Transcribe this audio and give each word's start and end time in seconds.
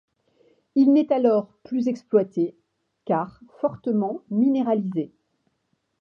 Il 0.73 0.93
n'est 0.93 1.13
alors 1.13 1.45
plus 1.61 1.87
exploité 1.87 2.57
car 3.05 3.39
fortement 3.59 4.23
minéralisé. 4.31 5.11